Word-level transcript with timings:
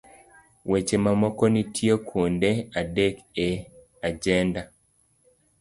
Weche 0.69 0.97
mamoko 1.05 1.43
nitie 1.53 1.93
kuonde 2.07 2.49
adek 2.79 3.15
e 3.47 3.49
ajenda 4.07 4.61